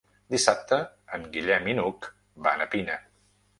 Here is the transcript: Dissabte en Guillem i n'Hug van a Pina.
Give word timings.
Dissabte 0.35 0.79
en 1.17 1.27
Guillem 1.35 1.71
i 1.73 1.77
n'Hug 1.81 2.11
van 2.49 2.67
a 2.67 2.71
Pina. 2.75 3.01